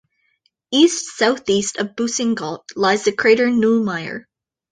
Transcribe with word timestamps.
East-southeast 0.71 1.77
of 1.77 1.95
Boussingault 1.95 2.63
lies 2.75 3.03
the 3.03 3.11
crater 3.11 3.49
Neumayer. 3.49 4.23